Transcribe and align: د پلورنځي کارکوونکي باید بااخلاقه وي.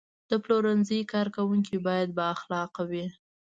د 0.29 0.31
پلورنځي 0.43 0.99
کارکوونکي 1.13 1.77
باید 1.87 2.09
بااخلاقه 2.17 2.83
وي. 2.91 3.05